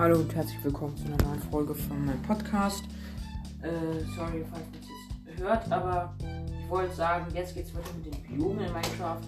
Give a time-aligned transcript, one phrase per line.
[0.00, 2.84] Hallo und herzlich willkommen zu einer neuen Folge von meinem Podcast.
[3.60, 3.68] Äh,
[4.16, 4.88] sorry, falls man es
[5.28, 6.14] jetzt hört, aber
[6.58, 9.20] ich wollte sagen, jetzt geht es weiter mit den Biomen in Minecraft.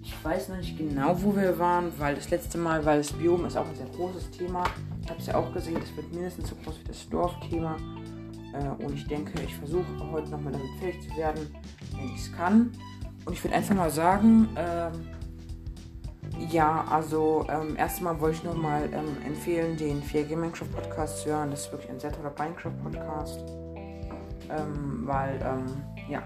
[0.00, 3.44] Ich weiß noch nicht genau, wo wir waren, weil das letzte Mal, weil das Biom
[3.44, 4.62] ist auch ein sehr großes Thema.
[5.02, 7.76] Ich habe es ja auch gesehen, es wird mindestens so groß wie das Dorfthema.
[8.54, 11.52] Äh, und ich denke, ich versuche heute nochmal damit fähig zu werden,
[11.96, 12.70] wenn ich es kann.
[13.24, 14.92] Und ich würde einfach mal sagen, ähm,
[16.48, 21.50] ja, also ähm, erstmal wollte ich nochmal ähm, empfehlen, den 4G Minecraft Podcast zu hören.
[21.50, 23.44] Das ist wirklich ein sehr toller Minecraft Podcast.
[24.48, 25.66] Ähm, weil, ähm,
[26.08, 26.22] ja.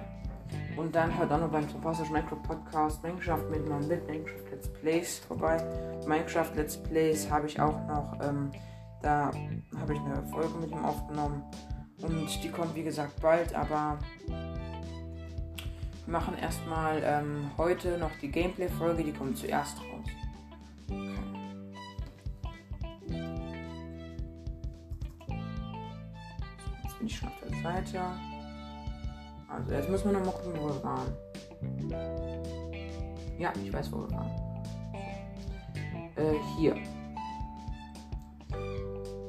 [0.77, 4.69] Und dann hört auch noch beim Fantastisch Minecraft Podcast Minecraft mit meinem mit Minecraft Let's
[4.69, 5.56] Plays vorbei.
[6.06, 8.50] Minecraft Let's Plays habe ich auch noch, ähm,
[9.02, 9.30] da
[9.80, 11.42] habe ich eine Folge mit ihm aufgenommen.
[12.02, 13.98] Und die kommt wie gesagt bald, aber
[16.06, 20.06] machen erstmal ähm, heute noch die Gameplay-Folge, die kommt zuerst raus.
[20.88, 21.14] Okay.
[26.83, 28.00] Jetzt bin ich schon auf der Seite.
[29.48, 31.12] Also jetzt müssen wir noch mal gucken, wo wir waren.
[33.39, 34.30] Ja, ich weiß, wo wir waren.
[36.16, 36.77] Äh, hier.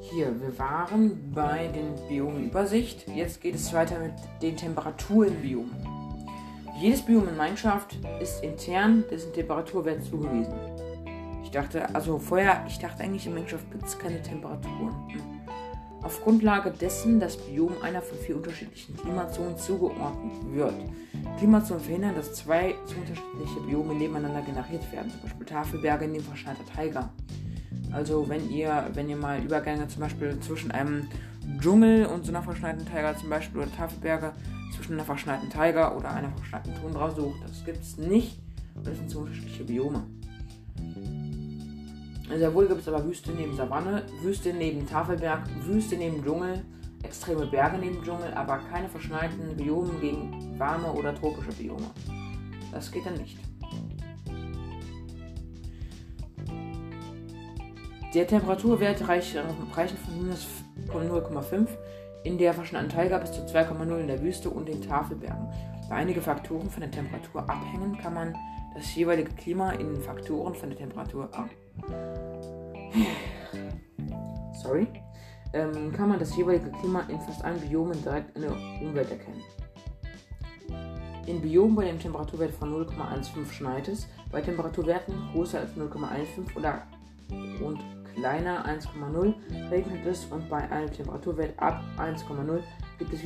[0.00, 3.08] Hier, wir waren bei den Biomenübersicht.
[3.08, 5.95] Jetzt geht es weiter mit den Temperaturenbiomen.
[6.78, 7.86] Jedes Biom in Minecraft
[8.20, 10.52] ist intern dessen Temperaturwert zugewiesen.
[11.42, 14.94] Ich dachte, also vorher, ich dachte eigentlich in Minecraft gibt es keine Temperaturen.
[16.02, 20.74] Auf Grundlage dessen das Biom einer von vier unterschiedlichen Klimazonen zugeordnet wird.
[21.38, 26.64] Klimazonen verhindern, dass zwei zu unterschiedliche Biome nebeneinander generiert werden, zum Beispiel Tafelberge neben verschneiter
[26.74, 27.08] Taiga.
[27.92, 31.08] Also wenn ihr, wenn ihr mal Übergänge zum Beispiel zwischen einem
[31.60, 34.32] Dschungel und so einer verschneiten Taiga zum Beispiel oder Tafelberge
[34.74, 37.42] zwischen einer verschneiten Taiga oder einer verschneiten Tundra sucht.
[37.42, 38.38] Das gibt es nicht.
[38.82, 40.02] Das sind so unterschiedliche Biome.
[42.28, 46.64] Sehr wohl gibt es aber Wüste neben Savanne, Wüste neben Tafelberg, Wüste neben Dschungel,
[47.02, 51.86] extreme Berge neben Dschungel, aber keine verschneiten Biome gegen warme oder tropische Biome.
[52.72, 53.38] Das geht dann nicht.
[58.14, 59.36] Der Temperaturwert reicht,
[59.74, 60.46] reichen von minus
[60.88, 61.68] 0,5
[62.24, 65.48] in der verschneiten Taiga bis zu 2,0 in der Wüste und den Tafelbergen.
[65.88, 68.34] Da einige Faktoren von der Temperatur abhängen, kann man
[68.74, 71.50] das jeweilige Klima in Faktoren von der Temperatur ab.
[74.62, 74.86] Sorry.
[75.52, 78.52] Ähm, kann man das jeweilige Klima in fast allen Biomen direkt in der
[78.82, 79.42] Umwelt erkennen.
[81.26, 86.82] In Biomen bei dem Temperaturwert von 0,15 schneit es, bei Temperaturwerten größer als 0,15 oder
[87.60, 87.80] und
[88.16, 89.34] kleiner 1,0
[89.70, 92.60] regnet es und bei einem Temperaturwert ab 1,0
[92.98, 93.20] gibt es,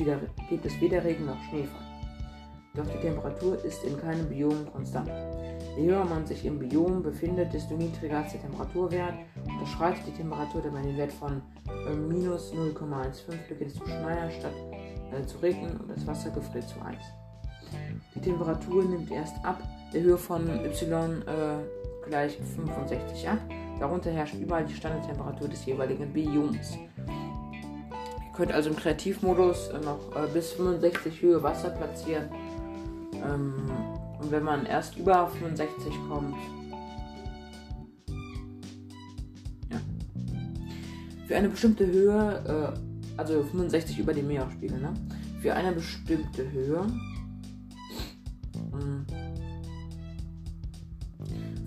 [0.49, 1.91] gibt es weder Regen noch Schneefall.
[2.73, 5.09] Doch die Temperatur ist in keinem Biom konstant.
[5.77, 9.13] Je höher man sich im Biom befindet, desto niedriger ist der Temperaturwert.
[9.45, 14.53] Unterschreitet die Temperatur dabei den Wert von äh, minus 0,15, beginnt es zu schneien statt
[15.11, 17.03] äh, zu regnen und das Wasser gefriert zu Eis.
[18.15, 19.61] Die Temperatur nimmt erst ab
[19.93, 23.39] der Höhe von y äh, gleich 65 ab
[23.81, 26.77] Darunter herrscht überall die Standardtemperatur des jeweiligen Bioms.
[26.77, 32.29] Ihr könnt also im Kreativmodus noch äh, bis 65 Höhe Wasser platzieren.
[33.15, 33.55] Ähm,
[34.19, 36.35] und wenn man erst über 65 kommt,
[39.71, 39.79] ja.
[41.27, 44.93] Für eine bestimmte Höhe, äh, also 65 über dem Meeresspiegel, ne?
[45.41, 46.85] Für eine bestimmte Höhe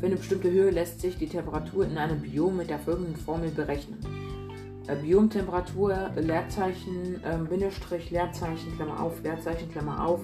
[0.05, 3.49] Für eine bestimmte Höhe lässt sich die Temperatur in einem Biom mit der folgenden Formel
[3.49, 3.99] berechnen.
[4.87, 10.21] Äh, Biomtemperatur, Leerzeichen, äh, Bindestrich, Leerzeichen, Klammer auf, Leerzeichen, Klammer auf,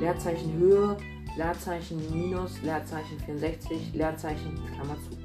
[0.00, 0.96] Leerzeichen Höhe,
[1.36, 5.16] Leerzeichen minus, Leerzeichen 64, Leerzeichen, Klammer zu.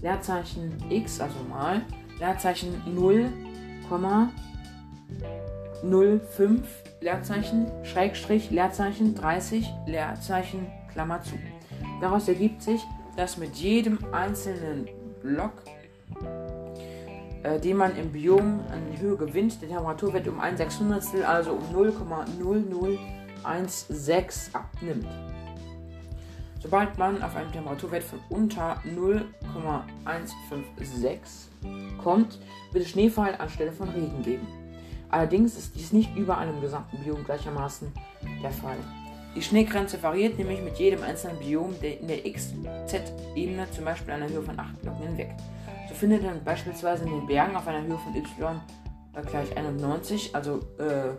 [0.00, 1.82] Leerzeichen x, also mal,
[2.18, 3.28] Leerzeichen 0,
[5.82, 6.66] 05,
[7.02, 11.34] Leerzeichen, Schrägstrich, Leerzeichen 30, Leerzeichen, Klammer zu.
[12.00, 12.80] Daraus ergibt sich,
[13.16, 14.88] dass mit jedem einzelnen
[15.22, 15.52] Block,
[17.42, 21.62] äh, den man im Biom an Höhe gewinnt, der Temperaturwert um ein Sechshundertstel, also um
[21.74, 25.06] 0,0016 abnimmt.
[26.62, 31.48] Sobald man auf einen Temperaturwert von unter 0,156
[32.02, 32.38] kommt,
[32.72, 34.46] wird es Schneefall anstelle von Regen geben.
[35.08, 37.90] Allerdings ist dies nicht überall im gesamten Biom gleichermaßen
[38.42, 38.76] der Fall.
[39.36, 44.42] Die Schneegrenze variiert nämlich mit jedem einzelnen Biom in der XZ-Ebene, zum Beispiel einer Höhe
[44.42, 45.30] von 8 Blocken hinweg.
[45.88, 48.60] So findet man beispielsweise in den Bergen auf einer Höhe von y
[49.26, 51.14] gleich 91, also äh,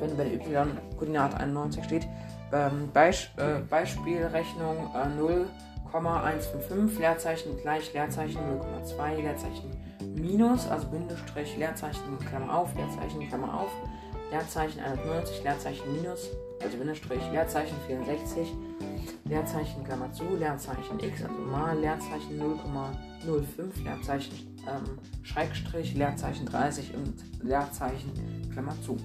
[0.00, 2.08] wenn bei der y-Koordinate 91 steht,
[2.52, 5.08] ähm, Beisp äh, Beispielrechnung äh,
[5.92, 9.70] 0,155 Leerzeichen gleich Leerzeichen 0,2 Leerzeichen
[10.14, 13.70] minus, also Bindestrich, Leerzeichen, Klammer auf, Leerzeichen, Klammer auf,
[14.30, 16.30] Leerzeichen 190, Leerzeichen minus,
[16.62, 18.52] also Bindestrich, Leerzeichen 64,
[19.24, 24.34] Leerzeichen, Klammer zu, Leerzeichen x, also mal Leerzeichen 0,05, Leerzeichen,
[24.68, 28.12] ähm, Schrägstrich, Leerzeichen 30 und Leerzeichen,
[28.52, 28.96] Klammer zu.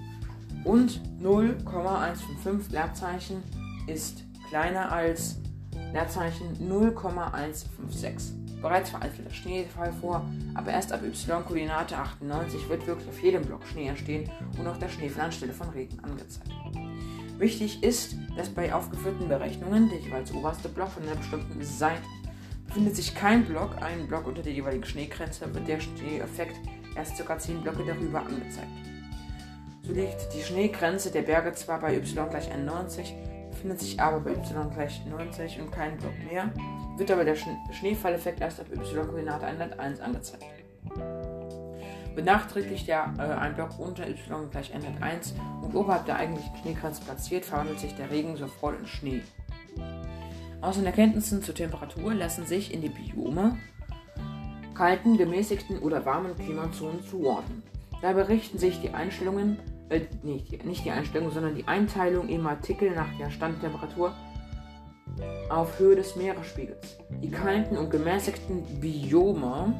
[0.64, 3.42] Und 0,155 Leerzeichen
[3.86, 5.36] ist kleiner als
[5.92, 8.34] Leerzeichen 0,156.
[8.60, 13.64] Bereits veraltet der Schneefall vor, aber erst ab y-Koordinate 98 wird wirklich auf jedem Block
[13.66, 16.50] Schnee entstehen und auch der Schneefall anstelle von Regen angezeigt.
[17.38, 22.02] Wichtig ist, dass bei aufgeführten Berechnungen der jeweils oberste Block von einer bestimmten Seite
[22.66, 26.56] befindet sich kein Block, ein Block unter der jeweiligen Schneegrenze, wird der Schneeeffekt
[26.94, 27.38] erst ca.
[27.38, 28.68] 10 Blöcke darüber angezeigt.
[29.82, 33.14] So liegt die Schneegrenze der Berge zwar bei y gleich 91,
[33.50, 36.52] befindet sich aber bei y gleich 90 und kein Block mehr,
[36.96, 40.44] wird aber der Schneefalleffekt erst ab y-Koordinate 101 angezeigt.
[42.16, 47.44] Benachträglich der äh, ein Block unter y gleich 101 und oberhalb der eigentlichen Schneegrenze platziert,
[47.44, 49.22] verwandelt sich der Regen sofort in Schnee.
[50.62, 53.58] Aus den Erkenntnissen zur Temperatur lassen sich in die Biome
[54.74, 57.62] kalten, gemäßigten oder warmen Klimazonen zuordnen.
[58.02, 59.58] Dabei richten sich die Einstellungen,
[59.90, 64.14] äh, nicht, nicht die Einstellung, sondern die Einteilung im Artikel nach der Standtemperatur
[65.48, 66.98] auf Höhe des Meeresspiegels.
[67.22, 69.74] Die kalten und gemäßigten Biome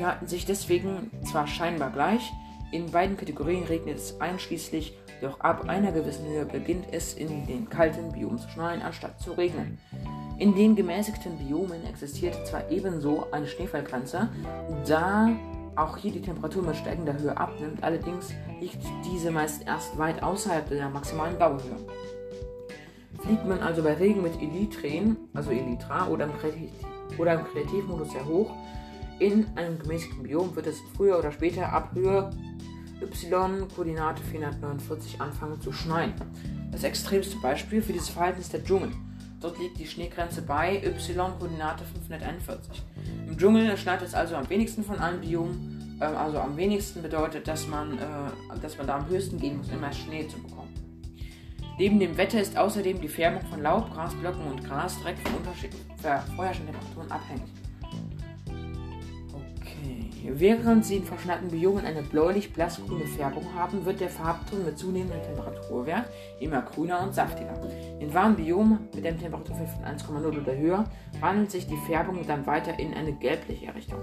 [0.00, 2.32] verhalten sich deswegen zwar scheinbar gleich,
[2.72, 7.68] in beiden Kategorien regnet es einschließlich, doch ab einer gewissen Höhe beginnt es in den
[7.68, 9.78] kalten Biomen zu schneien, anstatt zu regnen.
[10.38, 14.30] In den gemäßigten Biomen existiert zwar ebenso eine Schneefallgrenze,
[14.86, 15.28] da
[15.76, 20.68] auch hier die Temperatur mit steigender Höhe abnimmt, allerdings liegt diese meist erst weit außerhalb
[20.68, 21.76] der maximalen Dauerhöhe.
[23.18, 26.32] Fliegt man also bei Regen mit Elytren, also Elytra oder im,
[27.18, 28.54] oder im Kreativmodus sehr hoch,
[29.20, 32.30] in einem gemäßigten Biom wird es früher oder später ab Höhe
[33.00, 36.14] y, Koordinate 449 anfangen zu schneien.
[36.72, 38.90] Das extremste Beispiel für dieses Verhalten ist der Dschungel.
[39.40, 42.82] Dort liegt die Schneegrenze bei y, Koordinate 541.
[43.28, 45.98] Im Dschungel schneit es also am wenigsten von allen Biomen.
[46.00, 49.68] Äh, also am wenigsten bedeutet, dass man, äh, dass man da am höchsten gehen muss,
[49.68, 50.74] immer Schnee zu bekommen.
[51.78, 55.42] Neben dem Wetter ist außerdem die Färbung von Laub, Grasblöcken und Gras direkt von
[56.36, 57.59] vorherrschenden Temperaturen abhängig.
[60.24, 66.06] Während sie in verschneiten Biomen eine bläulich-blassgrüne Färbung haben, wird der Farbton mit zunehmendem Temperaturwert
[66.40, 67.54] immer grüner und saftiger.
[67.98, 70.84] In warmen Biomen mit einem Temperaturwert von 1,0 oder höher
[71.20, 74.00] wandelt sich die Färbung dann weiter in eine gelbliche Richtung.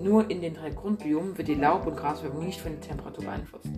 [0.00, 3.70] Nur in den drei Grundbiomen wird die Laub- und Grasfärbung nicht von der Temperatur beeinflusst.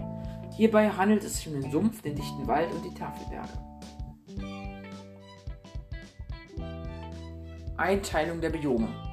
[0.57, 3.49] Hierbei handelt es sich um den Sumpf, den dichten Wald und die Tafelberge.
[7.77, 9.08] Einteilung der Biome.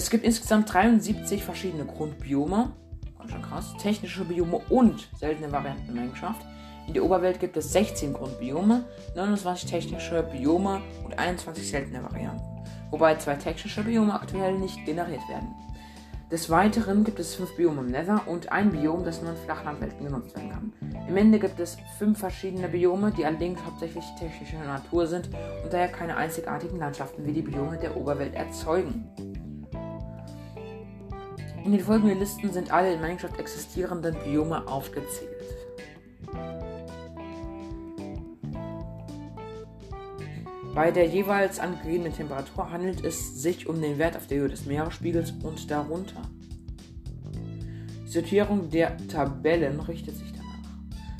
[0.00, 2.72] Es gibt insgesamt 73 verschiedene Grundbiome,
[3.18, 6.40] ganz schön krass, technische Biome und seltene Variantengemeinschaft.
[6.86, 12.42] In der Oberwelt gibt es 16 Grundbiome, 29 technische Biome und 21 seltene Varianten,
[12.90, 15.54] wobei zwei technische Biome aktuell nicht generiert werden.
[16.30, 20.06] Des Weiteren gibt es fünf Biome im Nether und ein Biom, das nur in Flachlandwelten
[20.06, 20.72] genutzt werden kann.
[21.08, 25.28] Im Ende gibt es fünf verschiedene Biome, die allerdings hauptsächlich technischer Natur sind
[25.62, 29.10] und daher keine einzigartigen Landschaften wie die Biome der Oberwelt erzeugen.
[31.64, 35.36] In den folgenden Listen sind alle in Minecraft existierenden Biome aufgezählt.
[40.74, 44.64] Bei der jeweils angegebenen Temperatur handelt es sich um den Wert auf der Höhe des
[44.64, 46.22] Meeresspiegels und darunter.
[48.06, 50.40] Die Sortierung der Tabellen richtet sich danach.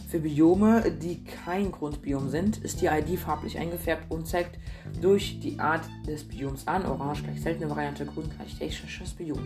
[0.09, 4.59] Für Biome, die kein Grundbiom sind, ist die ID farblich eingefärbt und zeigt
[5.02, 6.87] durch die Art des Bioms an.
[6.87, 9.38] Orange gleich seltene Variante, grün gleich technisches Biom.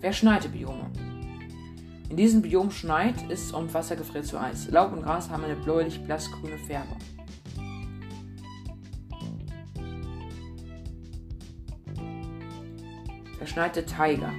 [0.00, 0.90] Verschneite Biome.
[2.08, 4.70] In diesem Biom schneit es und Wasser gefriert zu Eis.
[4.70, 6.96] Laub und Gras haben eine bläulich-blassgrüne Färbung.
[13.36, 14.32] Verschneite Tiger.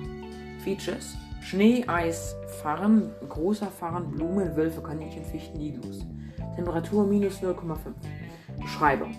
[0.63, 6.05] Features: Schnee, Eis, Farn, großer Farn, Blumen, Wölfe, Kaninchen, Fichten, Iglus.
[6.55, 7.93] Temperatur minus 0,5.
[8.59, 9.15] Beschreibung: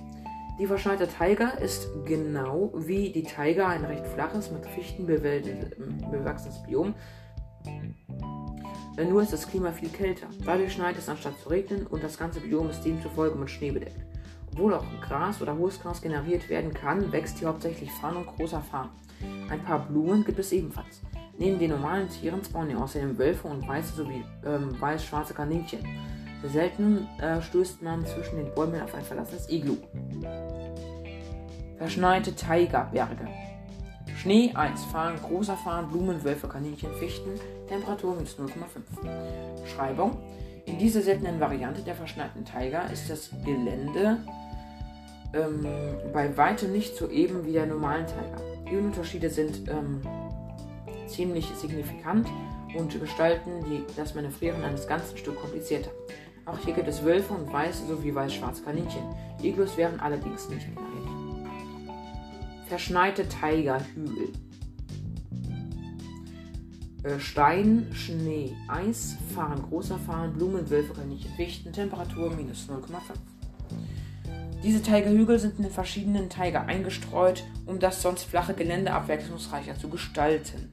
[0.62, 6.94] Die verschneite Tiger ist genau wie die Tiger ein recht flaches, mit Fichten bewachsenes Biom.
[8.96, 10.28] Nur ist das Klima viel kälter.
[10.46, 14.06] Dadurch schneit es anstatt zu regnen und das ganze Biom ist demzufolge mit Schnee bedeckt.
[14.52, 18.60] Obwohl auch Gras oder hohes Gras generiert werden kann, wächst hier hauptsächlich Farn und großer
[18.60, 18.90] Farn.
[19.50, 21.02] Ein paar Blumen gibt es ebenfalls.
[21.38, 25.80] Neben den normalen Tieren spawnen hier außerdem Wölfe und weiße sowie ähm, weiß-schwarze Kaninchen.
[26.48, 29.76] Selten äh, stößt man zwischen den Bäumen auf ein verlassenes Iglu.
[31.78, 33.28] Verschneite Taigaberge.
[34.16, 37.30] Schnee, Eis, Farn, großer Farn, Blumen, Wölfe, Kaninchen, Fichten,
[37.68, 39.66] Temperatur minus 0,5.
[39.66, 40.18] Schreibung.
[40.64, 44.18] In dieser seltenen Variante der verschneiten Taiga ist das Gelände
[45.34, 45.66] ähm,
[46.12, 48.40] bei weitem nicht so eben wie der normalen Taiga.
[48.70, 50.00] Die Unterschiede sind ähm,
[51.06, 52.28] ziemlich signifikant
[52.76, 55.90] und gestalten die, das Manövrieren eines ganzen Stück komplizierter.
[56.44, 59.02] Auch hier gibt es Wölfe und weiße sowie weiß-schwarze Kaninchen.
[59.40, 61.48] Die Iglus wären allerdings nicht generiert.
[62.66, 64.32] Verschneite Tigerhügel.
[67.04, 72.82] Äh, Stein, Schnee, Eis, Fahren, großer Fahren, Blumen, Wölfe, Kaninchen, Fichten, Temperatur minus 0,5.
[74.62, 80.72] Diese Tigerhügel sind in verschiedenen Tiger eingestreut, um das sonst flache Gelände abwechslungsreicher zu gestalten.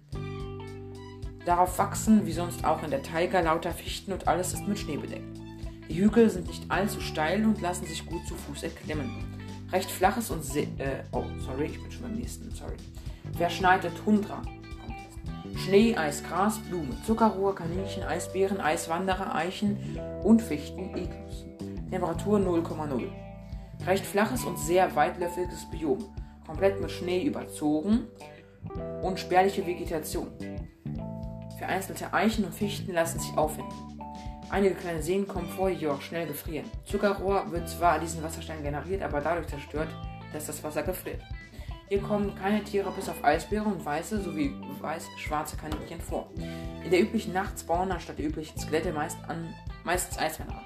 [1.46, 4.98] Darauf wachsen, wie sonst auch in der Taiga, lauter Fichten und alles ist mit Schnee
[4.98, 5.49] bedeckt.
[5.90, 9.10] Die Hügel sind nicht allzu steil und lassen sich gut zu Fuß erklimmen.
[9.72, 10.64] Recht flaches und sehr.
[10.78, 12.78] Äh, oh, sorry, ich bin schon beim nächsten, sorry.
[13.38, 14.42] Verschneite Tundra.
[15.56, 19.78] Schnee, Eis, Gras, Blumen, Zuckerrohr, Kaninchen, Eisbären, Eiswanderer, Eichen
[20.24, 21.46] und Fichten, Iglus.
[21.90, 23.10] Temperatur 0,0.
[23.88, 26.06] Recht flaches und sehr weitlöffiges Biom.
[26.46, 28.08] Komplett mit Schnee überzogen
[29.02, 30.28] und spärliche Vegetation.
[31.58, 33.99] Vereinzelte Eichen und Fichten lassen sich auffinden.
[34.50, 36.70] Einige kleine Seen kommen vor, die auch schnell gefrieren.
[36.86, 39.90] Zuckerrohr wird zwar an diesen Wassersteinen generiert, aber dadurch zerstört,
[40.34, 41.22] dass das Wasser gefriert.
[41.88, 46.30] Hier kommen keine Tiere bis auf Eisbären und weiße sowie weiß-schwarze Kaninchen vor.
[46.84, 49.54] In der üblichen Nacht spawnen anstatt der üblichen Skelette meist an,
[49.84, 50.66] meistens Eiswanderer.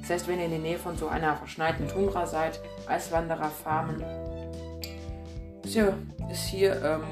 [0.00, 4.02] Das heißt, wenn ihr in der Nähe von so einer verschneiten Tundra seid, Eiswanderer farmen,
[5.64, 5.98] ist hier,
[6.30, 7.04] ist hier, ähm,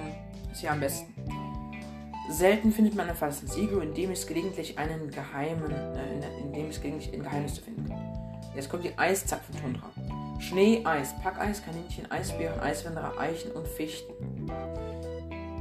[0.51, 1.15] ist hier am besten.
[2.31, 6.81] Selten findet man ein Siegel, in dem es gelegentlich einen geheimen, äh, in, dem es
[6.81, 7.99] gelegentlich ein Geheimnis zu finden gibt.
[8.55, 9.91] Jetzt kommt die Eiszapfentundra.
[10.39, 14.13] Schnee, Eis, Packeis, Kaninchen, Eisbären, Eiswanderer, Eichen und Fichten.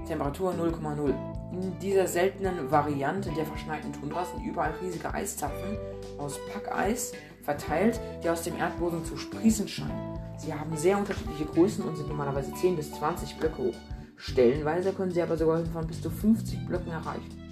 [0.08, 1.14] Temperatur 0,0.
[1.54, 5.78] In dieser seltenen Variante der verschneiten Tundra sind überall riesige Eiszapfen
[6.18, 10.20] aus Packeis verteilt, die aus dem Erdboden zu sprießen scheinen.
[10.38, 13.76] Sie haben sehr unterschiedliche Größen und sind normalerweise 10 bis 20 Blöcke hoch.
[14.18, 17.48] Stellenweise können sie aber sogar von bis zu 50 Blöcken erreichen.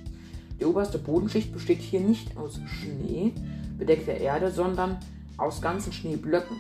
[0.60, 3.34] Die oberste Bodenschicht besteht hier nicht aus Schnee,
[3.78, 4.98] bedeckter Erde, sondern
[5.38, 6.58] aus ganzen Schneeblöcken.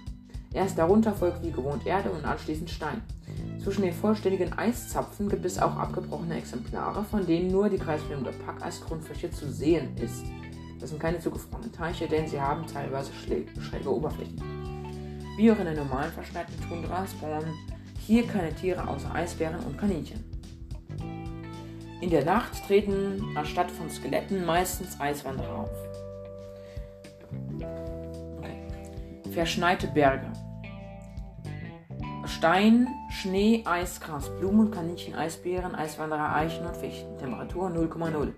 [0.54, 3.02] Erst darunter folgt wie gewohnt Erde und anschließend Stein.
[3.62, 9.32] Zwischen den vollständigen Eiszapfen gibt es auch abgebrochene Exemplare, von denen nur die kreisförmige Packeisgrundfläche
[9.32, 10.24] zu sehen ist.
[10.80, 14.40] Das sind keine zugefrorenen Teiche, denn sie haben teilweise schräge Oberflächen.
[15.38, 17.54] Wie auch in der normalen verschneiten Tundra spawnen
[18.06, 20.24] hier keine Tiere außer Eisbären und Kaninchen.
[22.02, 25.70] In der Nacht treten anstatt von Skeletten meistens Eiswanderer auf.
[28.38, 29.32] Okay.
[29.32, 30.32] Verschneite Berge.
[32.28, 37.18] Stein, Schnee, Eis, Gras, Blumen, Kaninchen, Eisbären, Eiswanderer, Eichen und Fichten.
[37.18, 38.34] Temperatur 0,0.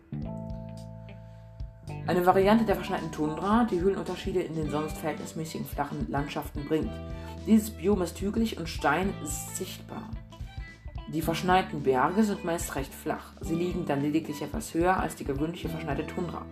[2.06, 6.92] Eine Variante der verschneiten Tundra, die Höhlenunterschiede in den sonst verhältnismäßigen flachen Landschaften bringt.
[7.48, 10.04] Dieses Biom ist hügelig und Stein ist sichtbar.
[11.14, 13.32] Die verschneiten Berge sind meist recht flach.
[13.40, 16.46] Sie liegen dann lediglich etwas höher als die gewöhnliche verschneite Tundra.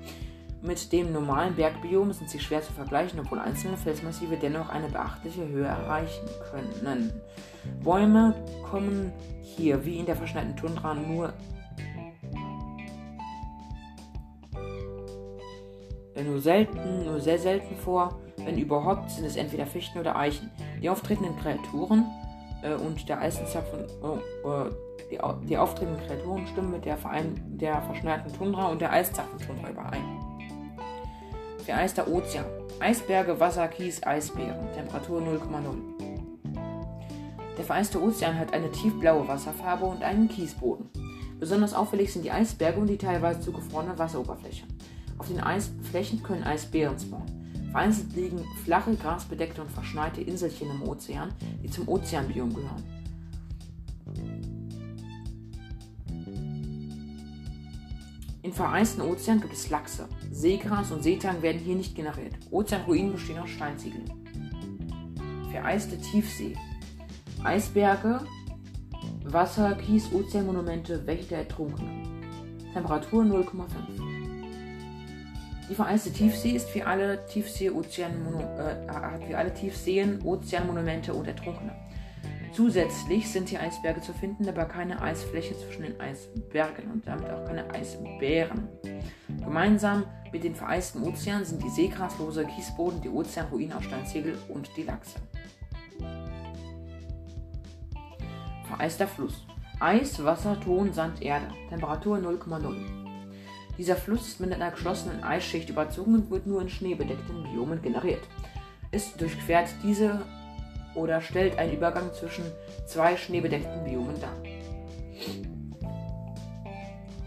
[0.62, 5.46] Mit dem normalen Bergbiom sind sie schwer zu vergleichen, obwohl einzelne Felsmassive dennoch eine beachtliche
[5.46, 7.12] Höhe erreichen können.
[7.84, 8.34] Bäume
[8.64, 9.12] kommen
[9.42, 11.34] hier wie in der verschneiten Tundra nur
[16.24, 18.20] nur selten, nur sehr selten vor.
[18.38, 20.52] Wenn überhaupt, sind es entweder Fichten oder Eichen.
[20.82, 22.06] Die auftretenden Kreaturen
[22.62, 24.72] äh, und der Eisenzapfen, äh, äh,
[25.12, 30.04] die, die auftretenden Kreaturen stimmen mit der, Verein, der verschneiten Tundra und der Eiszapfentundra überein.
[31.66, 32.46] Vereister Ozean.
[32.80, 34.72] Eisberge, Wasser, Kies, Eisbären.
[34.74, 35.96] Temperatur 0,0.
[37.58, 40.90] Der vereiste Ozean hat eine tiefblaue Wasserfarbe und einen Kiesboden.
[41.40, 44.66] Besonders auffällig sind die Eisberge und die teilweise zugefrorene Wasseroberfläche.
[45.18, 47.70] Auf den Eisflächen können Eisbären spawnen.
[47.72, 52.84] Vereinzelt liegen flache, grasbedeckte und verschneite Inselchen im Ozean, die zum Ozeanbiom gehören.
[58.44, 60.08] In vereisten Ozean gibt es Lachse.
[60.32, 62.36] Seegras und Seetang werden hier nicht generiert.
[62.52, 64.06] Ozeanruinen bestehen aus Steinziegeln.
[65.52, 66.56] Vereiste Tiefsee.
[67.44, 68.22] Eisberge,
[69.24, 72.04] Wasser, Kies, Ozeanmonumente, Wächter, Ertrunkene.
[72.72, 74.05] Temperatur 0,5.
[75.70, 81.74] Die vereiste Tiefsee ist wie alle Tiefsee äh, hat wie alle Tiefseen Ozeanmonumente und Ertrunkene.
[82.54, 87.44] Zusätzlich sind hier Eisberge zu finden, aber keine Eisfläche zwischen den Eisbergen und damit auch
[87.46, 88.70] keine Eisbären.
[89.28, 94.84] Gemeinsam mit den vereisten Ozeanen sind die seegraslose Kiesboden, die Ozeanruine aus Steinzegel und die
[94.84, 95.20] Lachse.
[98.68, 99.46] Vereister Fluss.
[99.80, 101.48] Eis, Wasser, Ton, Sand, Erde.
[101.70, 103.05] Temperatur 0,0.
[103.78, 108.22] Dieser Fluss ist mit einer geschlossenen Eisschicht überzogen und wird nur in schneebedeckten Biomen generiert.
[108.92, 110.22] Es durchquert diese
[110.96, 112.46] oder stellt einen Übergang zwischen
[112.86, 114.32] zwei schneebedeckten Biomen dar.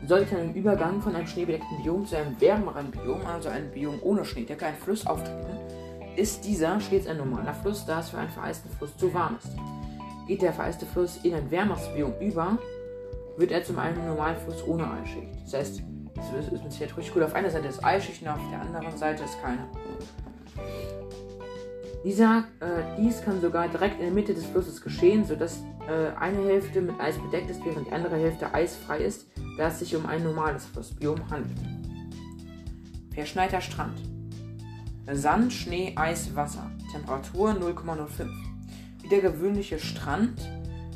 [0.06, 4.24] Sollte ein Übergang von einem schneebedeckten Biom zu einem wärmeren Biom, also einem Biom ohne
[4.24, 5.58] Schneedecke, ein Fluss auftreten,
[6.16, 9.54] ist dieser stets ein normaler Fluss, da es für einen vereisten Fluss zu warm ist.
[10.26, 12.56] Geht der vereiste Fluss in ein wärmeres Biom über,
[13.36, 15.28] wird er zum einen normalen Fluss ohne Eisschicht.
[15.44, 15.82] Das heißt,
[16.18, 17.22] es ist mit Sicherheit richtig cool.
[17.22, 19.66] Auf einer Seite ist Eisschicht und auf der anderen Seite ist keine.
[22.04, 26.38] Dieser, äh, dies kann sogar direkt in der Mitte des Flusses geschehen, sodass äh, eine
[26.44, 30.06] Hälfte mit Eis bedeckt ist, während die andere Hälfte eisfrei ist, da es sich um
[30.06, 31.58] ein normales Flussbiom handelt.
[33.12, 33.98] Verschneiter Strand.
[35.10, 36.70] Sand, Schnee, Eis, Wasser.
[36.92, 38.28] Temperatur 0,05.
[39.02, 40.40] Wie der gewöhnliche Strand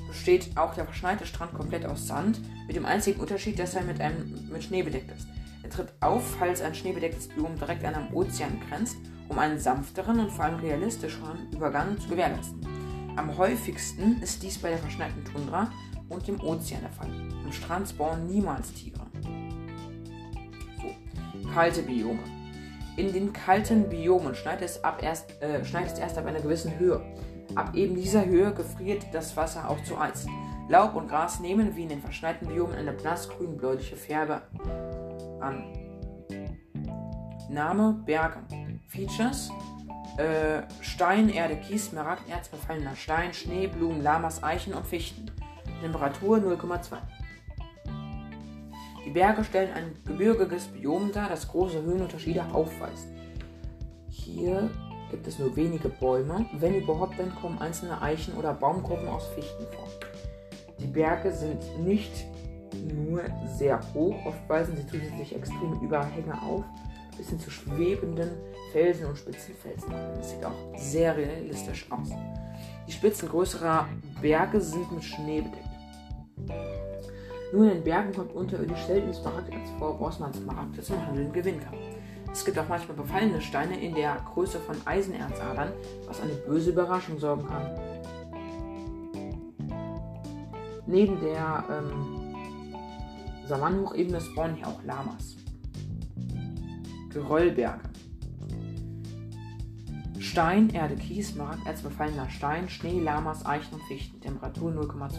[0.06, 4.00] besteht auch der verschneite Strand komplett aus Sand, mit dem einzigen Unterschied, dass er mit,
[4.00, 5.28] einem, mit Schnee bedeckt ist.
[5.62, 8.96] Er tritt auf, falls ein schneebedecktes Biom direkt an einem Ozean grenzt,
[9.28, 12.60] um einen sanfteren und vor allem realistischeren Übergang zu gewährleisten.
[13.16, 15.70] Am häufigsten ist dies bei der verschneiten Tundra
[16.08, 17.10] und dem Ozean der Fall.
[17.44, 19.06] Am Strand spawnen niemals Tiere.
[20.80, 21.48] So.
[21.52, 22.20] Kalte Biome.
[22.96, 26.78] In den kalten Biomen schneit es, ab erst, äh, schneit es erst ab einer gewissen
[26.78, 27.00] Höhe.
[27.54, 30.26] Ab eben dieser Höhe gefriert das Wasser auch zu Eis.
[30.68, 34.42] Laub und Gras nehmen wie in den verschneiten Biomen eine blassgrün-bläuliche Färbe
[35.40, 35.64] an.
[37.50, 38.38] Name Berge.
[38.88, 39.50] Features
[40.16, 45.30] äh, Stein, Erde, Kies, Smaragd, Erz, befallener Stein, Schnee, Blumen, Lamas, Eichen und Fichten.
[45.80, 46.96] Temperatur 0,2.
[49.04, 53.08] Die Berge stellen ein gebirgiges Biom dar, das große Höhenunterschiede aufweist.
[54.08, 54.70] Hier
[55.10, 56.46] gibt es nur wenige Bäume.
[56.52, 59.88] Wenn überhaupt, dann kommen einzelne Eichen oder Baumgruppen aus Fichten vor.
[60.82, 62.26] Die Berge sind nicht
[62.92, 66.64] nur sehr hoch, oft weisen sie zusätzlich extreme Überhänge auf,
[67.16, 68.30] bis hin zu schwebenden
[68.72, 69.92] Felsen und spitzen Felsen.
[70.16, 72.10] Das sieht auch sehr realistisch aus.
[72.88, 73.88] Die Spitzen größerer
[74.20, 75.68] Berge sind mit Schnee bedeckt.
[77.52, 80.50] Nur in den Bergen kommt unterirdisch selten Smaragderz vor, woraus man zum
[81.06, 81.74] Handeln gewinnen kann.
[82.32, 85.72] Es gibt auch manchmal befallene Steine in der Größe von Eisenerzadern,
[86.06, 87.78] was eine böse Überraschung sorgen kann.
[90.92, 92.34] Neben der ähm,
[93.48, 95.38] Savannenhochebene spawnen hier auch Lamas.
[97.08, 97.88] Geröllberge.
[100.18, 104.20] Stein, Erde, Kies, Mark, erzbefallener Stein, Schnee, Lamas, Eichen und Fichten.
[104.20, 105.14] Temperatur 0,2.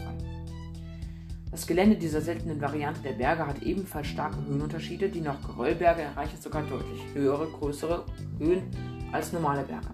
[1.50, 5.08] Das Gelände dieser seltenen Variante der Berge hat ebenfalls starke Höhenunterschiede.
[5.08, 8.04] Die noch Geröllberge erreichen sogar deutlich höhere, größere
[8.38, 8.62] Höhen
[9.10, 9.88] als normale Berge.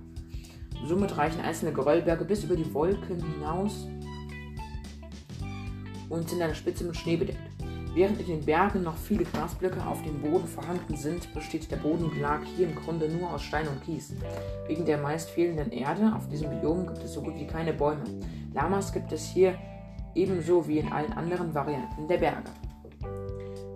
[0.86, 3.86] Somit reichen einzelne Geröllberge bis über die Wolken hinaus
[6.10, 7.38] und sind an der Spitze mit Schnee bedeckt.
[7.94, 12.40] Während in den Bergen noch viele Grasblöcke auf dem Boden vorhanden sind, besteht der Bodenbelag
[12.56, 14.12] hier im Grunde nur aus Stein und Kies.
[14.68, 18.04] Wegen der meist fehlenden Erde auf diesem Biom gibt es so gut wie keine Bäume.
[18.54, 19.58] Lamas gibt es hier
[20.14, 22.50] ebenso wie in allen anderen Varianten der Berge.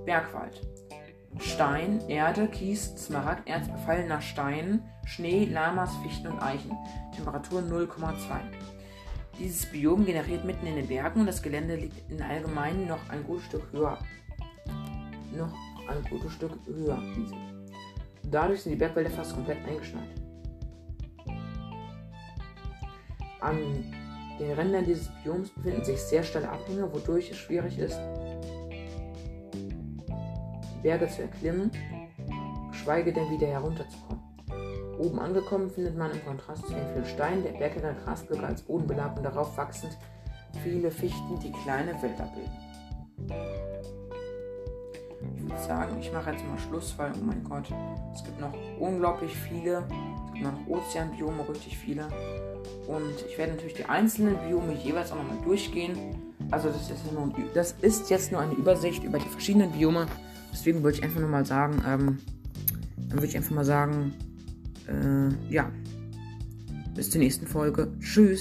[0.04, 0.60] Bergwald.
[1.40, 6.70] Stein, Erde, Kies, Smaragd, Erz, befallener Stein, Schnee, Lamas, Fichten und Eichen.
[7.14, 8.14] Temperatur 0,2.
[9.38, 13.24] Dieses Biom generiert mitten in den Bergen und das Gelände liegt in allgemein noch ein
[13.24, 13.98] gutes Stück höher.
[15.36, 15.52] Noch
[15.88, 17.02] ein gutes Stück höher.
[18.30, 20.08] Dadurch sind die Bergwälder fast komplett eingeschneit.
[23.40, 23.58] An
[24.38, 28.00] den Rändern dieses Bioms befinden sich sehr steile Abhänge, wodurch es schwierig ist,
[29.52, 31.70] die Berge zu erklimmen,
[32.70, 34.23] geschweige denn wieder herunterzukommen.
[34.98, 39.16] Oben angekommen findet man im Kontrast zu den vielen Steinen der bergige Grasblöcke als Bodenbelag
[39.16, 39.96] und darauf wachsend
[40.62, 42.74] viele Fichten, die kleine Wälder bilden.
[45.36, 47.72] Ich würde sagen, ich mache jetzt mal Schluss, weil, oh mein Gott,
[48.14, 49.84] es gibt noch unglaublich viele.
[50.26, 52.08] Es gibt noch Ozeanbiome, richtig viele.
[52.86, 55.96] Und ich werde natürlich die einzelnen Biome jeweils auch nochmal durchgehen.
[56.50, 60.06] Also das ist, nur, das ist, jetzt nur eine Übersicht über die verschiedenen Biome.
[60.52, 62.18] Deswegen würde ich einfach nur mal sagen, ähm,
[62.96, 64.12] dann würde ich einfach mal sagen,
[64.88, 65.70] äh, ja.
[66.94, 67.92] Bis zur nächsten Folge.
[68.00, 68.40] Tschüss.